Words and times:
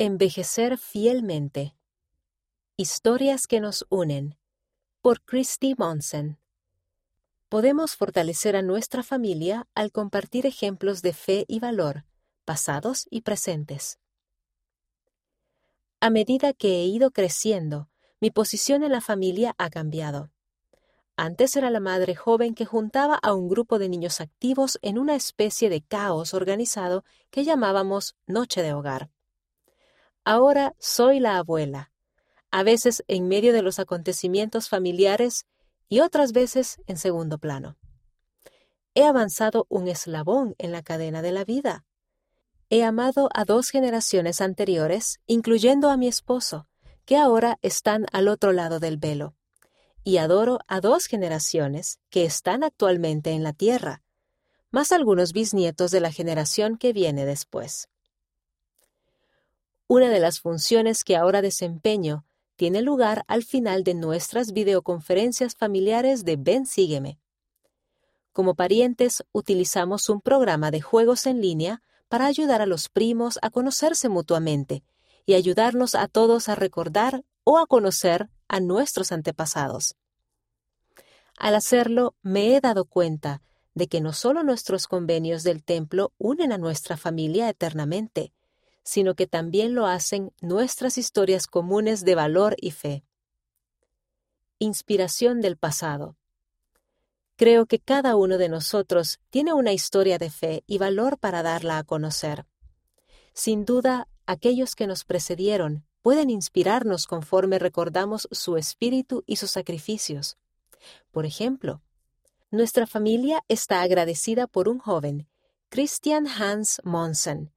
Envejecer 0.00 0.78
fielmente. 0.78 1.74
Historias 2.76 3.48
que 3.48 3.58
nos 3.58 3.84
unen. 3.88 4.38
Por 5.02 5.20
Christy 5.22 5.74
Monsen. 5.76 6.38
Podemos 7.48 7.96
fortalecer 7.96 8.54
a 8.54 8.62
nuestra 8.62 9.02
familia 9.02 9.66
al 9.74 9.90
compartir 9.90 10.46
ejemplos 10.46 11.02
de 11.02 11.14
fe 11.14 11.44
y 11.48 11.58
valor, 11.58 12.04
pasados 12.44 13.08
y 13.10 13.22
presentes. 13.22 13.98
A 15.98 16.10
medida 16.10 16.52
que 16.52 16.76
he 16.76 16.84
ido 16.84 17.10
creciendo, 17.10 17.88
mi 18.20 18.30
posición 18.30 18.84
en 18.84 18.92
la 18.92 19.00
familia 19.00 19.56
ha 19.58 19.68
cambiado. 19.68 20.30
Antes 21.16 21.56
era 21.56 21.70
la 21.70 21.80
madre 21.80 22.14
joven 22.14 22.54
que 22.54 22.66
juntaba 22.66 23.16
a 23.16 23.34
un 23.34 23.48
grupo 23.48 23.80
de 23.80 23.88
niños 23.88 24.20
activos 24.20 24.78
en 24.80 24.96
una 24.96 25.16
especie 25.16 25.68
de 25.68 25.82
caos 25.82 26.34
organizado 26.34 27.04
que 27.30 27.42
llamábamos 27.42 28.14
noche 28.28 28.62
de 28.62 28.72
hogar. 28.74 29.10
Ahora 30.30 30.76
soy 30.78 31.20
la 31.20 31.38
abuela, 31.38 31.90
a 32.50 32.62
veces 32.62 33.02
en 33.08 33.28
medio 33.28 33.54
de 33.54 33.62
los 33.62 33.78
acontecimientos 33.78 34.68
familiares 34.68 35.46
y 35.88 36.00
otras 36.00 36.32
veces 36.32 36.82
en 36.86 36.98
segundo 36.98 37.38
plano. 37.38 37.78
He 38.94 39.04
avanzado 39.04 39.64
un 39.70 39.88
eslabón 39.88 40.54
en 40.58 40.70
la 40.70 40.82
cadena 40.82 41.22
de 41.22 41.32
la 41.32 41.46
vida. 41.46 41.86
He 42.68 42.84
amado 42.84 43.30
a 43.32 43.46
dos 43.46 43.70
generaciones 43.70 44.42
anteriores, 44.42 45.18
incluyendo 45.26 45.88
a 45.88 45.96
mi 45.96 46.08
esposo, 46.08 46.68
que 47.06 47.16
ahora 47.16 47.58
están 47.62 48.04
al 48.12 48.28
otro 48.28 48.52
lado 48.52 48.80
del 48.80 48.98
velo. 48.98 49.34
Y 50.04 50.18
adoro 50.18 50.58
a 50.66 50.82
dos 50.82 51.06
generaciones 51.06 52.00
que 52.10 52.26
están 52.26 52.64
actualmente 52.64 53.30
en 53.30 53.44
la 53.44 53.54
tierra, 53.54 54.02
más 54.70 54.92
algunos 54.92 55.32
bisnietos 55.32 55.90
de 55.90 56.00
la 56.00 56.12
generación 56.12 56.76
que 56.76 56.92
viene 56.92 57.24
después. 57.24 57.88
Una 59.90 60.10
de 60.10 60.20
las 60.20 60.40
funciones 60.40 61.02
que 61.02 61.16
ahora 61.16 61.40
desempeño 61.40 62.26
tiene 62.56 62.82
lugar 62.82 63.24
al 63.26 63.42
final 63.42 63.84
de 63.84 63.94
nuestras 63.94 64.52
videoconferencias 64.52 65.54
familiares 65.54 66.26
de 66.26 66.36
Ven 66.36 66.66
Sígueme. 66.66 67.18
Como 68.34 68.54
parientes, 68.54 69.24
utilizamos 69.32 70.10
un 70.10 70.20
programa 70.20 70.70
de 70.70 70.82
juegos 70.82 71.24
en 71.24 71.40
línea 71.40 71.80
para 72.10 72.26
ayudar 72.26 72.60
a 72.60 72.66
los 72.66 72.90
primos 72.90 73.38
a 73.40 73.48
conocerse 73.48 74.10
mutuamente 74.10 74.84
y 75.24 75.32
ayudarnos 75.32 75.94
a 75.94 76.06
todos 76.06 76.50
a 76.50 76.54
recordar 76.54 77.24
o 77.44 77.56
a 77.56 77.66
conocer 77.66 78.28
a 78.46 78.60
nuestros 78.60 79.10
antepasados. 79.10 79.96
Al 81.38 81.54
hacerlo, 81.54 82.14
me 82.20 82.54
he 82.54 82.60
dado 82.60 82.84
cuenta 82.84 83.40
de 83.72 83.86
que 83.86 84.02
no 84.02 84.12
solo 84.12 84.42
nuestros 84.42 84.86
convenios 84.86 85.44
del 85.44 85.64
templo 85.64 86.12
unen 86.18 86.52
a 86.52 86.58
nuestra 86.58 86.98
familia 86.98 87.48
eternamente, 87.48 88.34
sino 88.88 89.14
que 89.14 89.26
también 89.26 89.74
lo 89.74 89.84
hacen 89.84 90.32
nuestras 90.40 90.96
historias 90.96 91.46
comunes 91.46 92.06
de 92.06 92.14
valor 92.14 92.56
y 92.58 92.70
fe. 92.70 93.04
Inspiración 94.58 95.42
del 95.42 95.58
pasado. 95.58 96.16
Creo 97.36 97.66
que 97.66 97.80
cada 97.80 98.16
uno 98.16 98.38
de 98.38 98.48
nosotros 98.48 99.20
tiene 99.28 99.52
una 99.52 99.74
historia 99.74 100.16
de 100.16 100.30
fe 100.30 100.64
y 100.66 100.78
valor 100.78 101.18
para 101.18 101.42
darla 101.42 101.76
a 101.76 101.84
conocer. 101.84 102.46
Sin 103.34 103.66
duda, 103.66 104.08
aquellos 104.24 104.74
que 104.74 104.86
nos 104.86 105.04
precedieron 105.04 105.84
pueden 106.00 106.30
inspirarnos 106.30 107.06
conforme 107.06 107.58
recordamos 107.58 108.26
su 108.30 108.56
espíritu 108.56 109.22
y 109.26 109.36
sus 109.36 109.50
sacrificios. 109.50 110.38
Por 111.10 111.26
ejemplo, 111.26 111.82
nuestra 112.50 112.86
familia 112.86 113.44
está 113.48 113.82
agradecida 113.82 114.46
por 114.46 114.66
un 114.66 114.78
joven, 114.78 115.28
Christian 115.68 116.26
Hans 116.26 116.80
Monsen, 116.84 117.52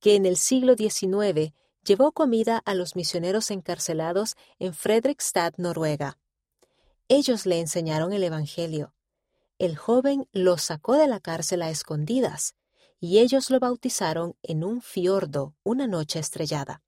que 0.00 0.16
en 0.16 0.26
el 0.26 0.36
siglo 0.36 0.74
XIX 0.76 1.52
llevó 1.84 2.12
comida 2.12 2.58
a 2.64 2.74
los 2.74 2.96
misioneros 2.96 3.50
encarcelados 3.50 4.36
en 4.58 4.74
Fredrikstad, 4.74 5.54
Noruega. 5.56 6.18
Ellos 7.08 7.46
le 7.46 7.60
enseñaron 7.60 8.12
el 8.12 8.22
Evangelio. 8.22 8.94
El 9.58 9.76
joven 9.76 10.28
los 10.32 10.62
sacó 10.62 10.94
de 10.94 11.06
la 11.06 11.20
cárcel 11.20 11.62
a 11.62 11.70
escondidas, 11.70 12.54
y 12.98 13.18
ellos 13.18 13.50
lo 13.50 13.60
bautizaron 13.60 14.36
en 14.42 14.62
un 14.62 14.82
fiordo 14.82 15.54
una 15.62 15.86
noche 15.86 16.18
estrellada. 16.18 16.82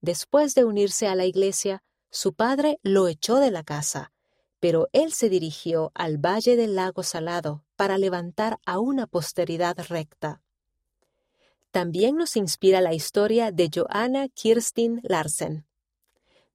Después 0.00 0.54
de 0.54 0.64
unirse 0.64 1.08
a 1.08 1.14
la 1.14 1.24
iglesia, 1.24 1.82
su 2.10 2.34
padre 2.34 2.78
lo 2.82 3.08
echó 3.08 3.36
de 3.36 3.50
la 3.50 3.64
casa, 3.64 4.12
pero 4.60 4.88
él 4.92 5.12
se 5.12 5.28
dirigió 5.28 5.92
al 5.94 6.18
valle 6.18 6.56
del 6.56 6.74
lago 6.74 7.02
Salado 7.02 7.64
para 7.76 7.98
levantar 7.98 8.58
a 8.64 8.78
una 8.78 9.06
posteridad 9.06 9.76
recta. 9.88 10.42
También 11.70 12.16
nos 12.16 12.36
inspira 12.36 12.80
la 12.80 12.94
historia 12.94 13.52
de 13.52 13.70
Joanna 13.72 14.28
Kirstin 14.28 15.00
Larsen. 15.02 15.66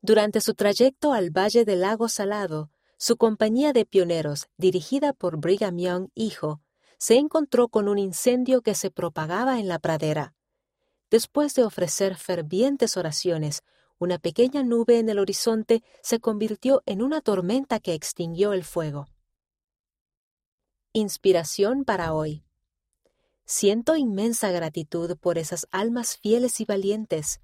Durante 0.01 0.41
su 0.41 0.55
trayecto 0.55 1.13
al 1.13 1.29
Valle 1.29 1.65
del 1.65 1.81
Lago 1.81 2.09
Salado, 2.09 2.71
su 2.97 3.17
compañía 3.17 3.73
de 3.73 3.85
pioneros, 3.85 4.47
dirigida 4.57 5.13
por 5.13 5.37
Brigham 5.37 5.77
Young, 5.77 6.09
hijo, 6.15 6.61
se 6.97 7.17
encontró 7.17 7.67
con 7.67 7.87
un 7.87 7.99
incendio 7.99 8.61
que 8.61 8.75
se 8.75 8.89
propagaba 8.89 9.59
en 9.59 9.67
la 9.67 9.77
pradera. 9.77 10.33
Después 11.11 11.53
de 11.53 11.63
ofrecer 11.63 12.15
fervientes 12.15 12.97
oraciones, 12.97 13.61
una 13.99 14.17
pequeña 14.17 14.63
nube 14.63 14.99
en 14.99 15.09
el 15.09 15.19
horizonte 15.19 15.83
se 16.01 16.19
convirtió 16.19 16.81
en 16.85 17.01
una 17.01 17.21
tormenta 17.21 17.79
que 17.79 17.93
extinguió 17.93 18.53
el 18.53 18.63
fuego. 18.63 19.07
Inspiración 20.91 21.85
para 21.85 22.13
hoy. 22.13 22.43
Siento 23.45 23.95
inmensa 23.95 24.51
gratitud 24.51 25.17
por 25.17 25.37
esas 25.37 25.67
almas 25.71 26.17
fieles 26.17 26.61
y 26.61 26.65
valientes, 26.65 27.41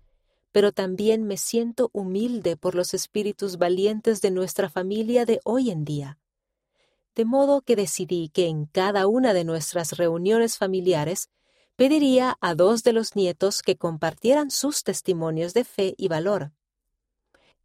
pero 0.51 0.71
también 0.71 1.23
me 1.23 1.37
siento 1.37 1.89
humilde 1.93 2.57
por 2.57 2.73
los 2.75 2.93
espíritus 2.93 3.57
valientes 3.57 4.21
de 4.21 4.31
nuestra 4.31 4.69
familia 4.69 5.25
de 5.25 5.39
hoy 5.43 5.69
en 5.69 5.85
día. 5.85 6.17
De 7.15 7.25
modo 7.25 7.61
que 7.61 7.75
decidí 7.75 8.29
que 8.29 8.47
en 8.47 8.65
cada 8.65 9.07
una 9.07 9.33
de 9.33 9.43
nuestras 9.43 9.97
reuniones 9.97 10.57
familiares 10.57 11.29
pediría 11.75 12.37
a 12.41 12.55
dos 12.55 12.83
de 12.83 12.93
los 12.93 13.15
nietos 13.15 13.61
que 13.61 13.75
compartieran 13.75 14.51
sus 14.51 14.83
testimonios 14.83 15.53
de 15.53 15.63
fe 15.65 15.95
y 15.97 16.07
valor. 16.07 16.51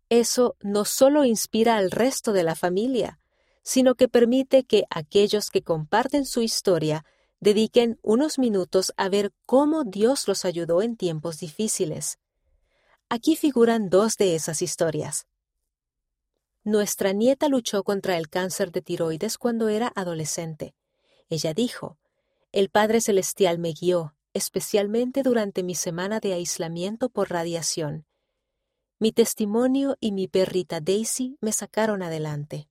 Eso 0.09 0.57
no 0.61 0.85
solo 0.85 1.25
inspira 1.25 1.77
al 1.77 1.91
resto 1.91 2.33
de 2.33 2.43
la 2.43 2.55
familia, 2.55 3.19
sino 3.63 3.95
que 3.95 4.09
permite 4.09 4.65
que 4.65 4.85
aquellos 4.91 5.51
que 5.51 5.63
comparten 5.63 6.27
su 6.27 6.43
historia 6.43 7.05
dediquen 7.41 7.99
unos 8.03 8.39
minutos 8.39 8.93
a 8.97 9.09
ver 9.09 9.33
cómo 9.47 9.85
Dios 9.85 10.29
los 10.29 10.45
ayudó 10.45 10.83
en 10.83 10.97
tiempos 10.97 11.39
difíciles. 11.39 12.19
Aquí 13.09 13.37
figuran 13.37 13.91
dos 13.91 14.17
de 14.17 14.35
esas 14.35 14.63
historias. 14.63 15.27
Nuestra 16.65 17.13
nieta 17.13 17.49
luchó 17.49 17.85
contra 17.85 18.17
el 18.17 18.31
cáncer 18.31 18.73
de 18.73 18.81
tiroides 18.81 19.37
cuando 19.37 19.69
era 19.69 19.93
adolescente. 19.95 20.75
Ella 21.29 21.53
dijo, 21.53 21.99
El 22.53 22.71
Padre 22.71 23.03
Celestial 23.03 23.59
me 23.59 23.73
guió, 23.73 24.15
especialmente 24.33 25.23
durante 25.23 25.63
mi 25.63 25.75
semana 25.75 26.21
de 26.21 26.33
aislamiento 26.33 27.11
por 27.11 27.31
radiación. 27.31 28.07
Mi 28.99 29.13
testimonio 29.13 29.97
y 30.01 30.13
mi 30.13 30.29
perrita 30.29 30.81
Daisy 30.81 31.37
me 31.41 31.53
sacaron 31.53 32.03
adelante. 32.03 32.69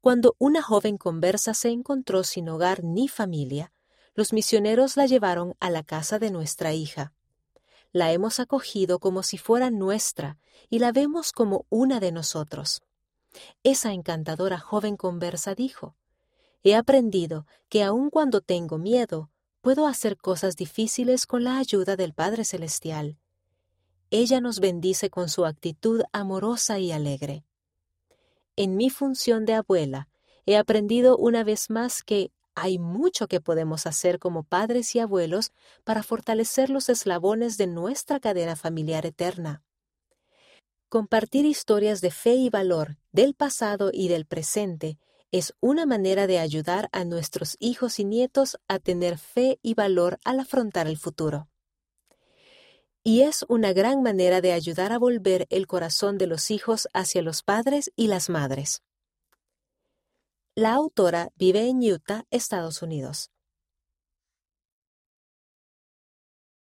Cuando 0.00 0.34
una 0.38 0.62
joven 0.62 0.96
conversa 0.96 1.52
se 1.52 1.68
encontró 1.68 2.24
sin 2.24 2.48
hogar 2.48 2.82
ni 2.82 3.06
familia, 3.06 3.72
los 4.14 4.32
misioneros 4.32 4.96
la 4.96 5.04
llevaron 5.04 5.54
a 5.60 5.68
la 5.68 5.82
casa 5.82 6.18
de 6.18 6.30
nuestra 6.30 6.72
hija. 6.72 7.12
La 7.92 8.10
hemos 8.12 8.40
acogido 8.40 8.98
como 8.98 9.22
si 9.22 9.36
fuera 9.36 9.70
nuestra 9.70 10.38
y 10.70 10.78
la 10.78 10.92
vemos 10.92 11.32
como 11.32 11.66
una 11.68 12.00
de 12.00 12.12
nosotros. 12.12 12.82
Esa 13.62 13.92
encantadora 13.92 14.58
joven 14.58 14.96
conversa 14.96 15.54
dijo, 15.54 15.96
He 16.62 16.74
aprendido 16.74 17.46
que 17.68 17.82
aun 17.82 18.08
cuando 18.08 18.40
tengo 18.40 18.78
miedo, 18.78 19.30
puedo 19.60 19.86
hacer 19.86 20.16
cosas 20.16 20.56
difíciles 20.56 21.26
con 21.26 21.44
la 21.44 21.58
ayuda 21.58 21.96
del 21.96 22.14
Padre 22.14 22.44
Celestial. 22.44 23.18
Ella 24.10 24.40
nos 24.40 24.60
bendice 24.60 25.10
con 25.10 25.28
su 25.28 25.44
actitud 25.44 26.02
amorosa 26.12 26.78
y 26.78 26.90
alegre. 26.90 27.44
En 28.62 28.76
mi 28.76 28.90
función 28.90 29.46
de 29.46 29.54
abuela, 29.54 30.10
he 30.44 30.58
aprendido 30.58 31.16
una 31.16 31.44
vez 31.44 31.70
más 31.70 32.02
que 32.02 32.30
hay 32.54 32.78
mucho 32.78 33.26
que 33.26 33.40
podemos 33.40 33.86
hacer 33.86 34.18
como 34.18 34.42
padres 34.42 34.94
y 34.94 34.98
abuelos 34.98 35.52
para 35.82 36.02
fortalecer 36.02 36.68
los 36.68 36.90
eslabones 36.90 37.56
de 37.56 37.66
nuestra 37.66 38.20
cadena 38.20 38.56
familiar 38.56 39.06
eterna. 39.06 39.62
Compartir 40.90 41.46
historias 41.46 42.02
de 42.02 42.10
fe 42.10 42.34
y 42.34 42.50
valor 42.50 42.98
del 43.12 43.32
pasado 43.32 43.88
y 43.94 44.08
del 44.08 44.26
presente 44.26 44.98
es 45.32 45.54
una 45.60 45.86
manera 45.86 46.26
de 46.26 46.38
ayudar 46.38 46.90
a 46.92 47.06
nuestros 47.06 47.56
hijos 47.60 47.98
y 47.98 48.04
nietos 48.04 48.58
a 48.68 48.78
tener 48.78 49.16
fe 49.16 49.58
y 49.62 49.72
valor 49.72 50.18
al 50.22 50.38
afrontar 50.38 50.86
el 50.86 50.98
futuro 50.98 51.49
y 53.10 53.22
es 53.22 53.44
una 53.48 53.72
gran 53.72 54.04
manera 54.04 54.40
de 54.40 54.52
ayudar 54.52 54.92
a 54.92 54.98
volver 55.00 55.48
el 55.50 55.66
corazón 55.66 56.16
de 56.16 56.28
los 56.28 56.52
hijos 56.52 56.86
hacia 56.92 57.22
los 57.22 57.42
padres 57.42 57.90
y 57.96 58.06
las 58.06 58.30
madres. 58.30 58.84
La 60.54 60.74
autora 60.74 61.30
vive 61.34 61.68
en 61.68 61.78
Utah, 61.78 62.24
Estados 62.30 62.82
Unidos. 62.82 63.32